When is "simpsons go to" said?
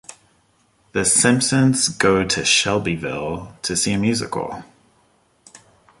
1.05-2.43